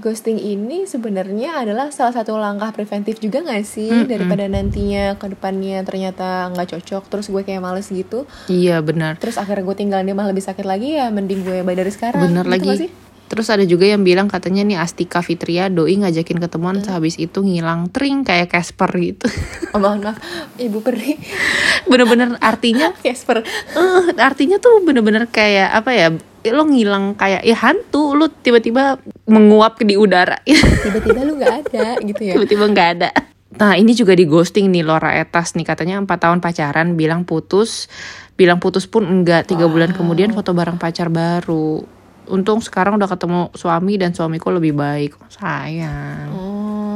ghosting 0.00 0.40
ini 0.40 0.88
sebenarnya 0.88 1.62
adalah 1.62 1.92
salah 1.92 2.16
satu 2.16 2.40
langkah 2.40 2.72
preventif 2.72 3.20
juga 3.20 3.44
gak 3.44 3.64
sih? 3.64 3.92
Mm-mm. 3.92 4.08
daripada 4.08 4.48
nantinya 4.48 5.20
ke 5.20 5.30
depannya 5.30 5.84
ternyata 5.84 6.48
nggak 6.48 6.74
cocok 6.76 7.02
terus 7.12 7.28
gue 7.28 7.42
kayak 7.44 7.60
males 7.60 7.86
gitu. 7.92 8.24
Iya 8.48 8.80
benar. 8.80 9.20
Terus 9.20 9.36
akhirnya 9.36 9.62
gue 9.68 9.76
tinggalin 9.76 10.08
dia 10.08 10.16
malah 10.16 10.32
lebih 10.32 10.44
sakit 10.44 10.64
lagi 10.64 10.96
ya 10.96 11.12
mending 11.12 11.44
gue 11.44 11.60
bye 11.60 11.76
dari 11.76 11.92
sekarang. 11.92 12.24
Bener 12.24 12.44
gitu 12.44 12.52
lagi. 12.56 12.66
nggak 12.66 12.80
sih? 12.82 12.90
Terus 13.32 13.48
ada 13.48 13.64
juga 13.64 13.88
yang 13.88 14.04
bilang 14.04 14.28
katanya 14.28 14.60
nih 14.60 14.76
Astika 14.76 15.24
Fitria 15.24 15.72
doi 15.72 15.96
ngajakin 15.96 16.36
ketemuan 16.36 16.84
sehabis 16.84 17.16
itu 17.16 17.40
ngilang 17.40 17.88
tring 17.88 18.28
kayak 18.28 18.52
Casper 18.52 18.92
gitu. 19.00 19.24
oh 19.72 19.80
mohon 19.80 20.04
maaf. 20.04 20.20
Ibu 20.60 20.84
peri. 20.84 21.16
Bener-bener 21.90 22.36
artinya 22.44 22.92
Casper. 23.04 23.40
Eh 23.72 24.20
artinya 24.20 24.60
tuh 24.60 24.84
bener-bener 24.84 25.32
kayak 25.32 25.72
apa 25.72 25.96
ya 25.96 26.12
lo 26.52 26.68
ngilang 26.68 27.16
kayak 27.16 27.40
ya 27.40 27.56
hantu 27.56 28.12
lo 28.12 28.28
tiba-tiba 28.28 29.00
menguap 29.24 29.80
di 29.80 29.96
udara. 29.96 30.36
Tiba-tiba 30.84 31.24
lu 31.24 31.40
nggak 31.40 31.54
ada 31.72 32.04
gitu 32.04 32.20
ya? 32.28 32.36
Tiba-tiba 32.36 32.64
nggak 32.68 32.88
ada. 33.00 33.08
Nah 33.56 33.80
ini 33.80 33.96
juga 33.96 34.12
di 34.12 34.28
ghosting 34.28 34.68
nih 34.68 34.84
Laura 34.84 35.16
Etas 35.16 35.56
nih 35.56 35.64
katanya 35.64 35.96
empat 36.04 36.20
tahun 36.20 36.44
pacaran 36.44 37.00
bilang 37.00 37.24
putus 37.24 37.88
bilang 38.36 38.60
putus 38.60 38.84
pun 38.84 39.08
enggak 39.08 39.48
tiga 39.48 39.68
bulan 39.68 39.96
kemudian 39.96 40.32
foto 40.36 40.56
bareng 40.56 40.80
pacar 40.80 41.08
baru 41.12 42.01
untung 42.30 42.62
sekarang 42.62 42.98
udah 42.98 43.10
ketemu 43.10 43.50
suami 43.54 43.94
dan 43.98 44.14
suamiku 44.14 44.50
lebih 44.50 44.74
baik. 44.74 45.16
Sayang. 45.30 46.28
Oh 46.34 46.92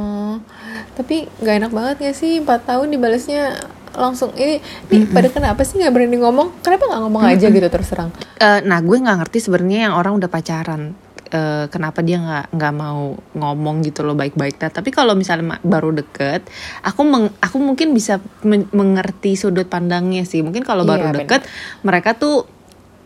tapi 0.97 1.29
nggak 1.29 1.55
enak 1.61 1.71
banget 1.71 1.95
gak 2.09 2.15
sih? 2.17 2.41
Empat 2.41 2.65
tahun 2.65 2.89
dibalasnya 2.89 3.53
langsung. 3.93 4.33
Ini 4.33 4.61
nih 4.89 5.01
pada 5.13 5.29
kenapa 5.29 5.61
sih 5.61 5.77
nggak 5.77 5.93
berani 5.93 6.17
ngomong? 6.17 6.61
Kenapa 6.65 6.89
nggak 6.89 7.01
ngomong 7.05 7.21
aja 7.25 7.47
gitu 7.49 7.67
terus 7.69 7.87
terang? 7.89 8.09
Eh, 8.41 8.59
nah 8.65 8.81
gue 8.81 8.97
nggak 8.97 9.17
ngerti 9.25 9.37
sebenarnya 9.45 9.89
yang 9.89 9.95
orang 9.97 10.17
udah 10.17 10.29
pacaran 10.29 10.93
eh, 11.27 11.65
kenapa 11.69 12.01
dia 12.01 12.17
nggak 12.17 12.45
nggak 12.55 12.73
mau 12.73 13.13
ngomong 13.35 13.83
gitu 13.83 13.99
loh 14.01 14.15
baik-baik 14.15 14.63
nah, 14.63 14.71
tapi 14.71 14.95
kalau 14.95 15.11
misalnya 15.11 15.59
baru 15.59 15.91
deket 15.91 16.47
aku 16.87 17.03
meng- 17.03 17.35
aku 17.43 17.59
mungkin 17.59 17.91
bisa 17.91 18.23
men- 18.47 18.69
mengerti 18.73 19.37
sudut 19.37 19.69
pandangnya 19.69 20.25
sih. 20.25 20.41
Mungkin 20.41 20.65
kalau 20.65 20.81
Iya, 20.85 20.89
baru 20.97 21.05
benar. 21.13 21.17
deket 21.25 21.41
mereka 21.85 22.17
tuh 22.17 22.56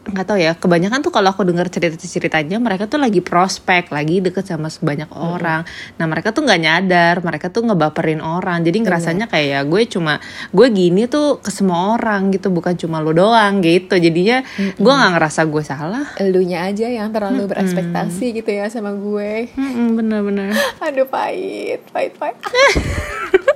nggak 0.02 0.26
tahu 0.26 0.40
ya 0.42 0.58
kebanyakan 0.58 1.06
tuh 1.06 1.14
kalau 1.14 1.30
aku 1.30 1.46
dengar 1.46 1.70
cerita 1.70 1.94
ceritanya 1.94 2.58
mereka 2.58 2.90
tuh 2.90 2.98
lagi 2.98 3.22
prospek 3.22 3.94
lagi 3.94 4.18
deket 4.18 4.50
sama 4.50 4.74
sebanyak 4.74 5.14
orang. 5.14 5.62
Nah 6.02 6.06
mereka 6.10 6.34
tuh 6.34 6.42
nggak 6.42 6.62
nyadar 6.62 7.16
mereka 7.22 7.54
tuh 7.54 7.70
ngebaperin 7.70 8.18
orang. 8.18 8.66
Jadi 8.66 8.82
ngerasanya 8.82 9.30
kayak 9.30 9.48
ya 9.48 9.60
gue 9.62 9.82
cuma 9.86 10.18
gue 10.50 10.68
gini 10.74 11.06
tuh 11.06 11.38
ke 11.38 11.54
semua 11.54 11.94
orang 11.94 12.34
gitu 12.34 12.50
bukan 12.50 12.74
cuma 12.74 12.98
lo 12.98 13.14
doang 13.14 13.62
gitu. 13.62 13.94
Jadinya 13.94 14.42
gue 14.58 14.94
nggak 14.94 15.12
ngerasa 15.22 15.46
gue 15.46 15.64
salah. 15.64 16.06
Elunya 16.18 16.66
aja 16.66 16.90
yang 16.90 17.14
terlalu 17.14 17.46
berekspektasi 17.54 18.42
gitu 18.42 18.50
ya 18.50 18.74
sama 18.74 18.98
gue. 18.98 19.54
Mm-mm, 19.54 20.02
bener-bener. 20.02 20.50
Aduh 20.86 21.06
pahit, 21.06 21.86
pahit, 21.94 22.18
pahit. 22.18 22.42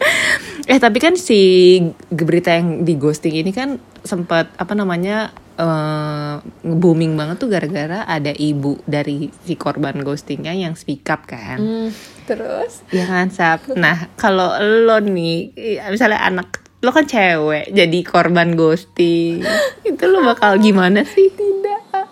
Eh 0.70 0.78
tapi 0.78 1.02
kan 1.02 1.18
si 1.18 1.80
berita 2.14 2.54
yang 2.54 2.86
di 2.86 2.94
ghosting 2.94 3.42
ini 3.42 3.50
kan 3.50 3.82
sempat 4.06 4.54
apa 4.54 4.72
namanya 4.78 5.34
eh, 5.58 6.34
booming 6.62 7.18
banget 7.18 7.42
tuh 7.42 7.50
gara-gara 7.50 8.06
ada 8.06 8.30
ibu 8.30 8.78
dari 8.86 9.34
si 9.42 9.58
korban 9.58 9.98
ghostingnya 10.06 10.54
yang 10.54 10.78
speak 10.78 11.02
up 11.10 11.26
kan. 11.26 11.58
Hmm, 11.58 11.88
terus? 12.22 12.86
Ya 12.94 13.08
kan 13.10 13.34
Sap. 13.34 13.66
Nah 13.74 14.14
kalau 14.14 14.54
lo 14.62 15.02
nih 15.02 15.50
misalnya 15.90 16.22
anak 16.22 16.62
lo 16.80 16.96
kan 16.96 17.04
cewek 17.04 17.74
jadi 17.76 17.98
korban 18.06 18.56
ghosting 18.56 19.44
itu 19.88 20.04
lo 20.06 20.22
bakal 20.22 20.56
gimana 20.56 21.02
sih? 21.04 21.28
Tidak. 21.34 22.06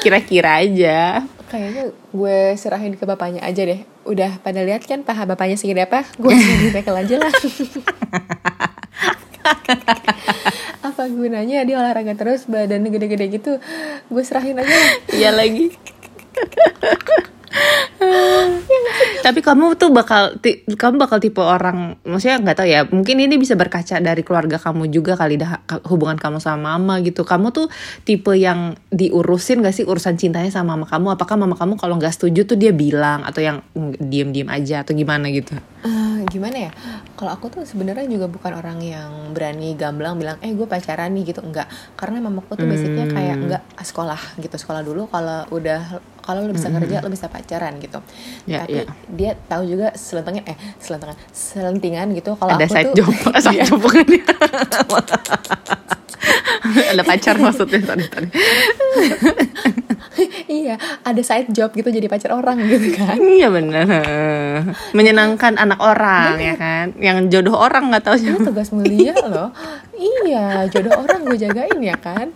Kira-kira 0.00 0.64
aja. 0.64 1.22
Kayaknya 1.50 1.92
gue 2.14 2.38
serahin 2.56 2.94
ke 2.94 3.04
bapaknya 3.04 3.42
aja 3.42 3.62
deh. 3.66 3.93
Udah 4.04 4.38
pada 4.40 4.60
lihat 4.64 4.84
kan 4.84 5.02
paha 5.02 5.24
bapaknya 5.24 5.56
segede 5.56 5.84
apa? 5.88 6.04
Gue 6.20 6.36
serahin 6.40 6.70
bekel 6.72 6.96
aja 6.96 7.16
lah. 7.20 7.32
apa 10.88 11.02
gunanya 11.08 11.64
dia 11.68 11.76
olahraga 11.76 12.16
terus 12.16 12.48
badan 12.48 12.88
gede-gede 12.88 13.28
gitu 13.28 13.60
gue 14.08 14.22
serahin 14.24 14.60
aja. 14.60 14.76
Iya 15.12 15.32
lagi. 15.32 15.72
Tapi 19.24 19.40
kamu 19.40 19.80
tuh 19.80 19.88
bakal 19.88 20.36
kamu 20.76 21.00
bakal 21.00 21.16
tipe 21.16 21.40
orang 21.40 21.96
maksudnya 22.04 22.44
nggak 22.44 22.56
tahu 22.60 22.68
ya 22.68 22.84
mungkin 22.84 23.24
ini 23.24 23.40
bisa 23.40 23.56
berkaca 23.56 23.96
dari 23.96 24.20
keluarga 24.20 24.60
kamu 24.60 24.92
juga 24.92 25.16
kali 25.16 25.40
dah 25.40 25.64
hubungan 25.88 26.20
kamu 26.20 26.44
sama 26.44 26.76
mama 26.76 27.00
gitu. 27.00 27.24
Kamu 27.24 27.48
tuh 27.48 27.72
tipe 28.04 28.36
yang 28.36 28.76
diurusin 28.92 29.64
gak 29.64 29.72
sih 29.72 29.88
urusan 29.88 30.20
cintanya 30.20 30.52
sama 30.52 30.76
mama 30.76 30.84
kamu? 30.84 31.16
Apakah 31.16 31.40
mama 31.40 31.56
kamu 31.56 31.80
kalau 31.80 31.96
nggak 31.96 32.12
setuju 32.12 32.44
tuh 32.44 32.60
dia 32.60 32.76
bilang 32.76 33.24
atau 33.24 33.40
yang 33.40 33.64
mm, 33.72 33.96
diem-diem 33.96 34.48
aja 34.52 34.84
atau 34.84 34.92
gimana 34.92 35.32
gitu? 35.32 35.56
Eh, 35.88 36.20
gimana 36.28 36.68
ya? 36.68 36.70
Kalau 37.16 37.32
aku 37.32 37.48
tuh 37.48 37.64
sebenarnya 37.64 38.04
juga 38.04 38.28
bukan 38.28 38.52
orang 38.60 38.76
yang 38.84 39.32
berani 39.32 39.72
gamblang 39.72 40.20
bilang 40.20 40.36
eh 40.44 40.52
gue 40.52 40.68
pacaran 40.68 41.08
nih 41.16 41.32
gitu. 41.32 41.40
Enggak 41.40 41.72
karena 41.96 42.20
mamaku 42.20 42.60
tuh 42.60 42.68
basicnya 42.68 43.08
kayak 43.08 43.36
enggak 43.40 43.62
ah, 43.72 43.86
sekolah 43.88 44.20
gitu. 44.36 44.52
Sekolah 44.60 44.84
dulu 44.84 45.08
kalau 45.08 45.48
udah 45.48 46.12
kalau 46.24 46.40
lo 46.42 46.50
bisa 46.50 46.72
kerja 46.72 46.98
lo 46.98 47.08
bisa 47.08 47.28
pacaran 47.28 47.76
gitu 47.76 48.00
Ya, 48.44 48.60
tapi 48.60 48.80
ya. 48.80 48.84
dia 49.10 49.30
tahu 49.44 49.62
juga 49.66 49.92
selentingan 49.94 50.44
eh 50.46 50.56
selentingan 50.78 51.16
selentingan 51.30 52.06
gitu 52.12 52.32
kalau 52.32 52.50
ada 52.50 52.64
aku 52.64 52.72
side 52.72 52.86
tuh 52.90 52.96
job 52.98 53.12
side 53.44 53.54
Iya. 53.54 53.64
job 53.66 53.78
bukan 53.78 54.06
ya? 54.08 54.22
ada 56.90 57.04
pacar 57.04 57.36
maksudnya 57.36 57.78
sorry, 57.82 58.04
sorry. 58.08 58.28
iya 60.62 60.74
ada 61.02 61.20
side 61.20 61.50
job 61.50 61.72
gitu 61.72 61.88
jadi 61.88 62.06
pacar 62.06 62.32
orang 62.32 62.58
gitu 62.64 62.94
kan. 62.94 63.18
Iya 63.18 63.48
bener. 63.50 63.86
Menyenangkan 64.92 65.58
anak 65.58 65.80
orang 65.80 66.38
ya 66.38 66.54
kan? 66.54 66.94
Yang 66.96 67.18
jodoh 67.30 67.56
orang 67.56 67.90
gak 67.90 68.04
tahu 68.06 68.16
siapa. 68.18 68.42
Tugas 68.46 68.70
mulia 68.70 69.14
loh. 69.32 69.50
Iya 69.94 70.66
jodoh 70.70 71.02
orang 71.02 71.26
gue 71.26 71.38
jagain 71.38 71.78
ya 71.80 71.96
kan? 71.98 72.30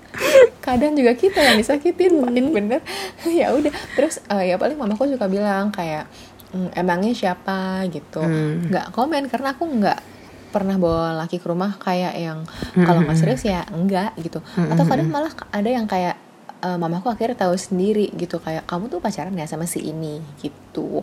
Kadang 0.61 0.95
juga 0.95 1.15
kita 1.15 1.41
yang 1.41 1.57
disakitin 1.57 2.23
pahit 2.23 2.47
bener. 2.51 2.81
Ya 3.27 3.55
udah 3.55 3.73
terus 3.95 4.21
eh, 4.27 4.51
ya 4.51 4.57
paling 4.57 4.77
mamaku 4.77 5.09
suka 5.09 5.27
bilang 5.27 5.71
kayak 5.71 6.07
"Hmm, 6.49 6.73
emangnya 6.73 7.13
siapa? 7.13 7.85
gitu. 7.93 8.21
Hmm. 8.25 8.69
nggak 8.73 8.93
komen 8.97 9.29
karena 9.29 9.53
aku 9.53 9.65
nggak 9.69 10.01
pernah 10.49 10.81
bawa 10.81 11.13
laki 11.21 11.37
ke 11.37 11.47
rumah 11.47 11.77
kayak 11.77 12.17
yang 12.17 12.41
kalau 12.73 13.05
nggak 13.05 13.21
serius 13.21 13.45
ya 13.45 13.69
enggak 13.69 14.17
gitu. 14.17 14.41
Atau 14.57 14.89
kadang 14.89 15.13
malah 15.13 15.29
ada 15.53 15.69
yang 15.69 15.85
kayak 15.85 16.17
eh, 16.63 16.79
mamaku 16.79 17.11
akhirnya 17.13 17.37
tahu 17.49 17.55
sendiri 17.55 18.11
gitu 18.15 18.43
kayak 18.43 18.67
kamu 18.67 18.91
tuh 18.91 18.99
pacaran 19.03 19.35
ya 19.35 19.47
sama 19.47 19.65
si 19.67 19.83
ini? 19.83 20.21
Gitu. 20.43 21.03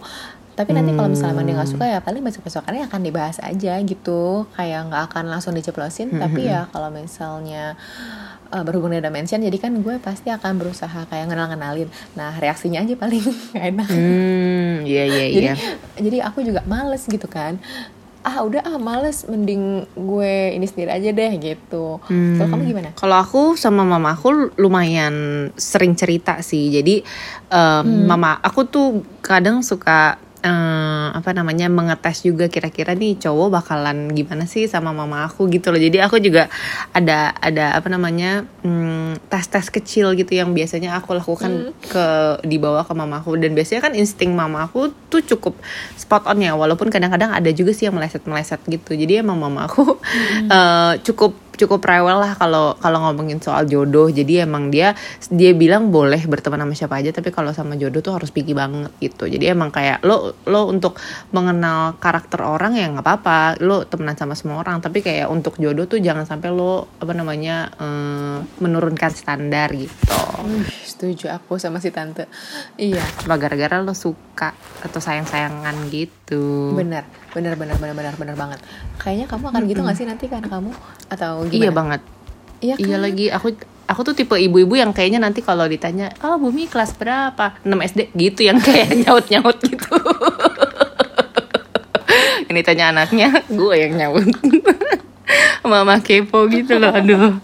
Tapi 0.55 0.71
nanti 0.71 0.95
kalau 0.95 1.11
misalnya 1.11 1.43
dia 1.43 1.55
nggak 1.59 1.67
suka 1.75 1.83
ya 1.83 1.99
paling 1.99 2.23
besok 2.23 2.47
besokannya 2.47 2.87
akan 2.87 3.01
dibahas 3.03 3.43
aja 3.43 3.75
gitu. 3.83 4.47
Kayak 4.55 4.87
nggak 4.87 5.03
akan 5.11 5.23
langsung 5.27 5.51
diceplosin 5.51 6.15
tapi 6.15 6.47
ya 6.47 6.71
kalau 6.71 6.87
misalnya 6.95 7.75
eh, 8.55 8.63
berhubung 8.63 8.95
dengan 8.95 9.11
mention 9.11 9.43
jadi 9.43 9.57
kan 9.59 9.75
gue 9.83 9.99
pasti 9.99 10.31
akan 10.31 10.55
berusaha 10.55 11.11
kayak 11.11 11.27
kenal 11.27 11.51
kenalin 11.51 11.91
nah 12.15 12.31
reaksinya 12.39 12.87
aja 12.87 12.95
paling 12.95 13.19
nggak 13.51 13.65
enak. 13.75 13.87
Hmm 13.91 14.87
Iya 14.87 15.03
iya 15.11 15.25
jadi 15.35 15.47
iya. 15.51 15.53
jadi 15.99 16.17
aku 16.23 16.39
juga 16.45 16.63
males 16.63 17.03
gitu 17.03 17.27
kan 17.27 17.59
ah 18.25 18.41
udah 18.41 18.65
ah 18.65 18.81
males 18.81 19.29
mending 19.29 19.85
gue 19.93 20.33
ini 20.51 20.65
sendiri 20.65 20.89
aja 20.89 21.13
deh 21.13 21.31
gitu 21.37 22.01
Hmm. 22.09 22.35
kalau 22.35 22.49
kamu 22.51 22.63
gimana 22.65 22.89
Kalau 22.97 23.17
aku 23.21 23.41
sama 23.53 23.85
mama 23.85 24.17
aku 24.17 24.57
lumayan 24.57 25.13
sering 25.53 25.93
cerita 25.93 26.41
sih. 26.41 26.73
Jadi 26.73 27.05
em, 27.47 27.85
mama 28.03 28.41
aku 28.41 28.65
tuh 28.65 28.87
kadang 29.21 29.61
suka 29.61 30.17
eh, 30.45 31.07
apa 31.09 31.33
namanya 31.33 31.65
mengetes 31.73 32.21
juga 32.21 32.45
kira-kira 32.45 32.93
nih 32.93 33.17
cowok 33.17 33.49
bakalan 33.49 34.13
gimana 34.13 34.45
sih 34.45 34.69
sama 34.69 34.93
mama 34.93 35.25
aku 35.25 35.49
gitu 35.49 35.73
loh. 35.73 35.81
Jadi 35.81 35.97
aku 36.05 36.21
juga 36.21 36.47
ada 36.93 37.33
ada 37.41 37.73
apa 37.73 37.89
namanya 37.89 38.45
hmm, 38.61 39.25
tes-tes 39.25 39.73
kecil 39.73 40.13
gitu 40.13 40.37
yang 40.37 40.53
biasanya 40.53 41.01
aku 41.01 41.17
lakukan 41.17 41.73
ke 41.81 42.05
dibawa 42.45 42.85
ke 42.85 42.93
mama 42.93 43.25
aku 43.25 43.33
dan 43.41 43.57
biasanya 43.57 43.89
kan 43.89 43.93
insting 43.97 44.37
mama 44.37 44.69
aku 44.69 44.93
tuh 45.09 45.25
cukup 45.25 45.57
spot 45.97 46.29
on 46.29 46.37
ya 46.37 46.53
walaupun 46.53 46.93
kadang-kadang 46.93 47.33
ada 47.33 47.49
juga 47.49 47.73
sih 47.73 47.89
yang 47.89 47.97
meleset-meleset 47.97 48.61
gitu. 48.69 48.93
Jadi 48.93 49.25
emang 49.25 49.41
mama 49.41 49.65
aku 49.65 49.97
eh, 50.53 50.93
cukup 51.01 51.44
cukup 51.55 51.81
rewel 51.83 52.21
lah 52.21 52.35
kalau 52.35 52.75
kalau 52.77 52.99
ngomongin 53.07 53.39
soal 53.39 53.65
jodoh. 53.65 54.07
Jadi 54.11 54.43
emang 54.43 54.69
dia 54.69 54.93
dia 55.31 55.51
bilang 55.55 55.89
boleh 55.89 56.21
berteman 56.27 56.63
sama 56.63 56.75
siapa 56.75 56.95
aja 56.99 57.11
tapi 57.15 57.31
kalau 57.31 57.51
sama 57.55 57.79
jodoh 57.79 58.03
tuh 58.03 58.13
harus 58.15 58.29
picky 58.29 58.53
banget 58.53 58.91
gitu. 58.99 59.25
Jadi 59.27 59.51
emang 59.51 59.71
kayak 59.71 60.03
lo 60.03 60.35
lo 60.45 60.67
untuk 60.69 60.99
mengenal 61.31 61.97
karakter 61.97 62.43
orang 62.43 62.77
ya 62.77 62.91
nggak 62.91 63.03
apa-apa. 63.03 63.59
Lo 63.63 63.87
temenan 63.87 64.19
sama 64.19 64.35
semua 64.37 64.61
orang 64.61 64.79
tapi 64.79 65.01
kayak 65.01 65.31
untuk 65.31 65.57
jodoh 65.57 65.87
tuh 65.89 65.99
jangan 66.03 66.27
sampai 66.27 66.51
lo 66.51 66.87
apa 66.99 67.11
namanya 67.15 67.71
eh, 67.79 68.37
menurunkan 68.59 69.11
standar 69.15 69.71
gitu. 69.73 70.19
Setuju 70.85 71.31
aku 71.31 71.57
sama 71.57 71.79
si 71.79 71.89
tante. 71.91 72.27
Iya. 72.75 73.03
Cuma 73.23 73.39
gara-gara 73.39 73.81
lo 73.81 73.95
suka 73.95 74.55
atau 74.83 74.99
sayang-sayangan 74.99 75.87
gitu? 75.89 76.75
Benar 76.75 77.07
benar 77.35 77.59
benar 77.59 77.75
benar 77.77 78.13
benar 78.15 78.35
banget. 78.39 78.59
Kayaknya 78.95 79.27
kamu 79.27 79.45
akan 79.51 79.61
gitu 79.67 79.79
nggak 79.83 79.97
sih 79.97 80.07
nanti 80.07 80.25
kan 80.31 80.43
kamu? 80.43 80.71
Atau 81.11 81.44
gimana 81.47 81.65
iya 81.65 81.71
banget 81.71 82.01
iya 82.63 82.75
kan? 82.75 82.87
Iya 82.87 82.97
lagi 82.97 83.25
aku 83.29 83.47
aku 83.85 84.01
tuh 84.01 84.15
tipe 84.17 84.33
ibu-ibu 84.33 84.73
yang 84.73 84.91
kayaknya 84.91 85.21
nanti 85.21 85.45
kalau 85.45 85.69
ditanya, 85.69 86.09
"Oh, 86.25 86.41
Bumi 86.41 86.65
kelas 86.65 86.97
berapa?" 86.97 87.61
6 87.61 87.85
SD 87.85 88.09
gitu 88.17 88.49
yang 88.49 88.57
kayak 88.57 88.89
nyaut-nyaut 89.05 89.61
gitu. 89.61 89.93
Ini 92.49 92.61
tanya 92.61 92.93
anaknya, 92.93 93.29
gue 93.59 93.75
yang 93.75 93.93
nyaut. 93.97 94.25
Mama 95.65 95.97
kepo 96.01 96.45
gitu 96.49 96.77
loh, 96.77 96.93
aduh. 96.93 97.41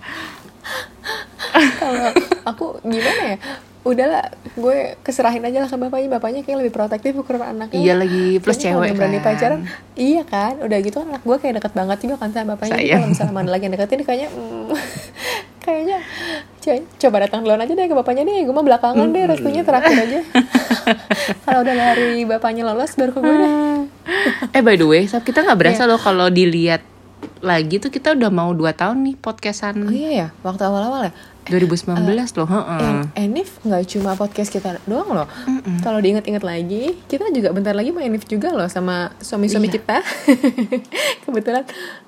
kalau 1.51 2.13
aku 2.48 2.79
gimana 2.86 3.36
ya 3.36 3.38
udahlah 3.81 4.29
gue 4.53 4.77
keserahin 5.01 5.41
aja 5.41 5.65
lah 5.65 5.69
ke 5.69 5.77
bapaknya. 5.77 6.09
Bapaknya 6.13 6.41
kayak 6.45 6.57
lebih 6.61 6.73
protektif 6.73 7.17
ukuran 7.17 7.41
anaknya. 7.41 7.81
Iya 7.81 7.93
lagi, 7.97 8.38
plus 8.38 8.61
kalau 8.61 8.85
cewek 8.85 8.91
berani 8.93 9.17
kan. 9.17 9.25
pacaran 9.25 9.59
iya 9.97 10.21
kan? 10.21 10.53
Udah 10.61 10.77
gitu 10.81 11.01
kan 11.01 11.07
anak 11.17 11.23
gue 11.25 11.38
kayak 11.41 11.53
deket 11.61 11.73
banget 11.73 11.97
juga 12.05 12.15
kan 12.21 12.29
sama 12.29 12.53
bapaknya. 12.53 12.77
Jadi 12.77 12.89
kalau 12.93 13.07
misalnya 13.09 13.33
mana 13.33 13.50
lagi 13.50 13.63
yang 13.65 13.73
deketin 13.73 14.01
kayaknya 14.05 14.29
mm, 14.29 14.63
kayaknya 15.65 15.97
co- 16.57 16.88
coba 16.97 17.17
datang 17.25 17.39
duluan 17.41 17.61
aja 17.61 17.73
deh 17.73 17.85
ke 17.89 17.95
bapaknya 17.97 18.23
deh. 18.25 18.39
Gue 18.45 18.53
mah 18.53 18.65
belakangan 18.65 19.07
deh 19.09 19.23
restunya 19.25 19.61
terakhir 19.65 19.97
aja. 19.97 20.19
Kalau 21.45 21.59
udah 21.65 21.75
dari 21.75 22.25
bapaknya 22.25 22.63
lolos 22.67 22.93
baru 22.93 23.11
ke 23.13 23.19
gue 23.21 23.33
deh. 23.33 23.51
Eh 24.53 24.61
by 24.61 24.75
the 24.77 24.85
way, 24.85 25.05
Sab, 25.09 25.25
kita 25.25 25.41
nggak 25.41 25.57
berasa 25.57 25.85
loh 25.85 25.97
kalau 25.97 26.27
dilihat 26.29 26.81
lagi 27.40 27.78
tuh 27.78 27.90
kita 27.90 28.13
udah 28.13 28.30
mau 28.30 28.50
2 28.51 28.62
tahun 28.72 28.98
nih 29.01 29.16
podcastan 29.18 29.82
oh 29.82 29.90
iya 29.90 30.12
ya 30.12 30.28
waktu 30.42 30.62
awal-awal 30.63 31.10
ya 31.10 31.13
2019 31.42 31.98
loh, 32.38 32.46
heeh. 32.46 32.80
yang 32.80 33.00
Enif 33.18 33.58
nggak 33.62 33.84
cuma 33.90 34.13
podcast 34.13 34.54
kita 34.54 34.78
doang 34.86 35.10
loh. 35.10 35.25
Kalau 35.82 35.98
diinget-inget 35.98 36.46
lagi, 36.46 36.94
kita 37.10 37.34
juga 37.34 37.50
bentar 37.50 37.74
lagi 37.74 37.90
mau 37.90 37.98
Enif 38.00 38.30
juga 38.30 38.54
loh 38.54 38.70
sama 38.70 39.10
suami-suami 39.18 39.66
Iya. 39.66 39.74
kita. 39.74 39.98
Kebetulan, 41.25 41.66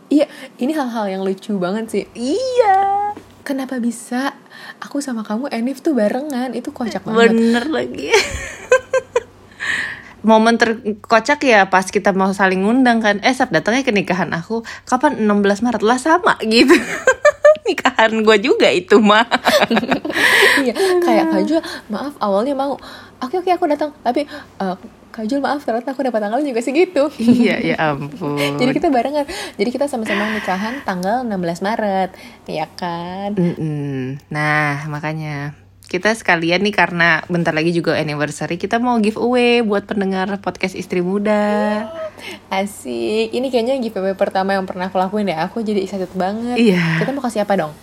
iya 0.08 0.30
ini 0.58 0.72
hal-hal 0.72 1.10
yang 1.10 1.22
lucu 1.26 1.58
banget 1.58 1.86
sih. 1.90 2.04
Iya. 2.14 2.78
kenapa 3.44 3.76
bisa 3.76 4.32
aku 4.80 5.02
sama 5.02 5.26
kamu 5.26 5.52
Enif 5.52 5.82
tuh 5.82 5.92
barengan 5.92 6.56
itu 6.56 6.70
kocak 6.70 7.04
banget 7.04 7.34
Bener 7.34 7.66
lagi. 7.68 8.08
Momen 10.24 10.56
terkocak 10.56 11.44
ya 11.44 11.68
pas 11.68 11.84
kita 11.88 12.16
mau 12.16 12.32
saling 12.32 12.64
ngundang 12.64 13.04
kan. 13.04 13.20
Eh, 13.22 13.36
Sap 13.36 13.52
datangnya 13.52 13.84
ke 13.84 13.92
nikahan 13.92 14.32
aku. 14.32 14.64
Kapan? 14.88 15.20
16 15.20 15.64
Maret 15.64 15.84
lah 15.84 16.00
sama 16.00 16.40
gitu. 16.52 16.74
nikahan 17.64 18.12
gue 18.12 18.38
juga 18.44 18.68
itu 18.68 19.00
mah. 19.00 19.24
iya 20.64 20.76
kayak 21.00 21.26
Kak 21.32 21.44
Jul 21.48 21.62
maaf 21.88 22.14
awalnya 22.20 22.54
mau 22.54 22.76
oke 23.24 23.36
oke 23.40 23.50
aku 23.50 23.66
datang 23.72 23.96
tapi 24.04 24.28
eh, 24.28 24.76
Kak 25.14 25.26
Jul 25.30 25.40
maaf 25.40 25.64
ternyata 25.64 25.96
aku 25.96 26.04
dapat 26.04 26.20
tanggal 26.28 26.44
juga 26.44 26.60
segitu 26.60 27.08
iya, 27.22 27.62
ya 27.64 27.76
ampun. 27.96 28.60
jadi 28.60 28.72
kita 28.74 28.92
barengan 28.92 29.24
jadi 29.56 29.70
kita 29.72 29.86
sama-sama 29.88 30.28
nikahan 30.36 30.84
tanggal 30.84 31.24
16 31.24 31.64
Maret 31.64 32.10
ya 32.50 32.68
kan 32.76 33.32
Mm-mm. 33.38 34.20
Nah, 34.28 34.84
makanya 34.92 35.56
kita 35.94 36.10
sekalian 36.10 36.66
nih 36.66 36.74
karena 36.74 37.22
bentar 37.30 37.54
lagi 37.54 37.70
juga 37.70 37.94
anniversary, 37.94 38.58
kita 38.58 38.82
mau 38.82 38.98
giveaway 38.98 39.62
buat 39.62 39.86
pendengar 39.86 40.26
podcast 40.42 40.74
Istri 40.74 41.06
Muda. 41.06 41.86
asik 42.50 43.30
ini 43.30 43.54
kayaknya 43.54 43.78
giveaway 43.78 44.18
pertama 44.18 44.58
yang 44.58 44.66
pernah 44.66 44.88
aku 44.88 44.98
lakuin 44.98 45.28
deh 45.28 45.36
aku 45.36 45.60
jadi 45.60 45.84
excited 45.84 46.10
banget 46.16 46.56
Iya. 46.56 47.04
kita 47.04 47.12
mau 47.12 47.22
kasih 47.22 47.44
apa 47.44 47.54
dong 47.60 47.74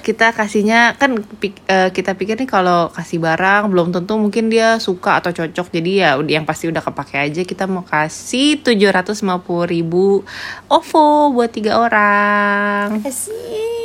Kita 0.00 0.30
kasihnya 0.30 0.94
kan 0.96 1.18
pik- 1.18 1.66
eh, 1.66 1.90
kita 1.90 2.14
pikir 2.14 2.38
nih 2.38 2.46
kalau 2.46 2.90
kasih 2.90 3.18
barang 3.18 3.66
belum 3.66 3.90
tentu 3.90 4.14
mungkin 4.14 4.46
dia 4.46 4.78
suka 4.78 5.18
atau 5.18 5.34
cocok. 5.34 5.66
Jadi 5.74 5.98
ya 5.98 6.14
yang 6.22 6.46
pasti 6.46 6.70
udah 6.70 6.78
kepake 6.78 7.18
aja. 7.18 7.42
Kita 7.42 7.66
mau 7.66 7.82
kasih 7.82 8.62
750 8.62 9.18
ribu 9.66 10.22
OVO 10.70 11.34
buat 11.34 11.50
tiga 11.50 11.82
orang. 11.82 13.02
asik 13.02 13.75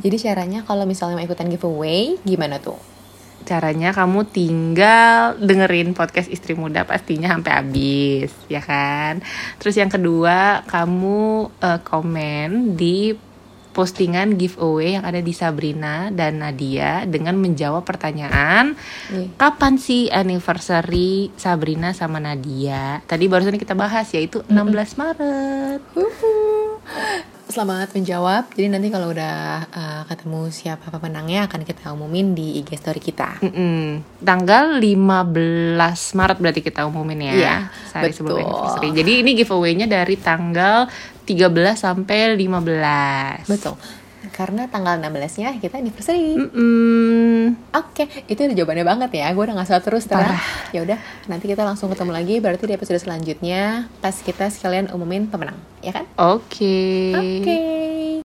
jadi 0.00 0.16
caranya 0.30 0.60
kalau 0.64 0.84
misalnya 0.88 1.20
mau 1.20 1.24
ikutan 1.24 1.48
giveaway 1.48 2.16
gimana 2.24 2.58
tuh 2.58 2.78
Caranya 3.40 3.96
kamu 3.96 4.28
tinggal 4.28 5.40
dengerin 5.40 5.96
podcast 5.96 6.28
Istri 6.28 6.60
Muda 6.60 6.84
pastinya 6.84 7.32
sampai 7.32 7.52
habis, 7.56 8.30
ya 8.52 8.60
kan? 8.60 9.24
Terus 9.56 9.80
yang 9.80 9.88
kedua, 9.88 10.60
kamu 10.68 11.48
eh, 11.64 11.80
komen 11.80 12.76
di 12.76 13.16
postingan 13.70 14.34
giveaway 14.34 14.98
yang 14.98 15.06
ada 15.06 15.22
di 15.22 15.30
Sabrina 15.30 16.10
dan 16.10 16.42
Nadia 16.42 17.06
dengan 17.06 17.38
menjawab 17.38 17.86
pertanyaan 17.86 18.74
Nih. 19.14 19.30
kapan 19.38 19.78
sih 19.78 20.10
anniversary 20.10 21.30
Sabrina 21.38 21.94
sama 21.94 22.18
Nadia? 22.18 23.00
Tadi 23.06 23.30
barusan 23.30 23.56
kita 23.56 23.78
bahas 23.78 24.10
yaitu 24.10 24.42
16 24.50 25.00
Maret. 25.00 25.80
Uhuh. 25.94 26.82
Selamat 27.50 27.90
menjawab. 27.98 28.54
Jadi 28.54 28.70
nanti 28.70 28.94
kalau 28.94 29.10
udah 29.10 29.66
uh, 29.74 30.02
ketemu 30.06 30.54
siapa 30.54 30.86
pemenangnya 30.86 31.50
akan 31.50 31.66
kita 31.66 31.90
umumin 31.90 32.30
di 32.30 32.62
IG 32.62 32.78
story 32.78 33.02
kita. 33.02 33.42
Mm-mm. 33.42 34.06
Tanggal 34.22 34.78
15 34.78 35.74
Maret 36.14 36.38
berarti 36.38 36.62
kita 36.62 36.86
umumin 36.86 37.26
ya. 37.26 37.34
Iya, 37.34 37.56
Sehari 37.90 38.14
sebelum 38.14 38.38
betul. 38.38 38.46
anniversary. 38.46 38.88
Jadi 38.94 39.12
ini 39.26 39.30
giveaway-nya 39.34 39.86
dari 39.90 40.14
tanggal 40.14 40.86
13 41.26 41.74
sampai 41.74 42.38
15. 42.38 43.50
Betul. 43.50 43.74
Karena 44.34 44.66
tanggal 44.66 44.96
16-nya 44.98 45.58
kita 45.60 45.78
anniversary. 45.78 46.34
Mm-mm. 46.38 47.56
Oke, 47.76 48.08
itu 48.26 48.40
udah 48.40 48.56
jawabannya 48.56 48.86
banget 48.86 49.10
ya. 49.20 49.30
Gue 49.36 49.44
udah 49.46 49.54
nggak 49.60 49.68
salah 49.68 49.84
terus 49.84 50.06
terang. 50.06 50.34
Parah. 50.34 50.44
Ya 50.74 50.80
udah, 50.82 50.98
nanti 51.30 51.46
kita 51.46 51.62
langsung 51.62 51.92
ketemu 51.92 52.12
lagi. 52.14 52.34
Berarti 52.42 52.64
di 52.66 52.74
episode 52.74 53.00
selanjutnya 53.00 53.86
pas 54.02 54.16
kita 54.16 54.50
sekalian 54.50 54.90
umumin 54.90 55.30
pemenang, 55.30 55.58
ya 55.84 55.92
kan? 55.94 56.04
Oke. 56.18 57.14
Oke. 57.14 57.58